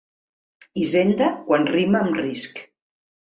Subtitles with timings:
[0.83, 2.65] Hisenda quan rima amb risc.